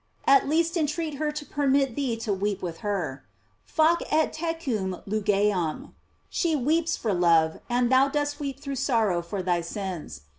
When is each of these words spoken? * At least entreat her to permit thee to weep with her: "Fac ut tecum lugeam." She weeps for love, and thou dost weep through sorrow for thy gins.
* 0.17 0.25
At 0.25 0.49
least 0.49 0.77
entreat 0.77 1.17
her 1.21 1.31
to 1.31 1.45
permit 1.45 1.93
thee 1.93 2.17
to 2.21 2.33
weep 2.33 2.63
with 2.63 2.77
her: 2.79 3.23
"Fac 3.65 3.99
ut 4.11 4.33
tecum 4.33 5.03
lugeam." 5.05 5.93
She 6.27 6.55
weeps 6.55 6.97
for 6.97 7.13
love, 7.13 7.59
and 7.69 7.91
thou 7.91 8.07
dost 8.07 8.39
weep 8.39 8.59
through 8.59 8.77
sorrow 8.77 9.21
for 9.21 9.43
thy 9.43 9.61
gins. 9.61 10.21